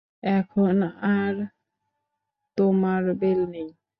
এখন 0.23 0.75
আর 1.13 1.35
তোমার 2.57 3.03
বেল 3.21 3.39
নেই। 3.47 3.69